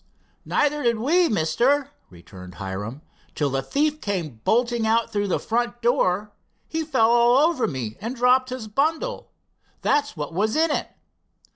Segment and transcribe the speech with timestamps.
[0.45, 3.03] "Neither did we, Mister," returned Hiram,
[3.35, 6.31] "till the thief came bolting out through that front door.
[6.67, 9.29] He fell all over me and dropped his bundle.
[9.83, 10.87] There's what was in it."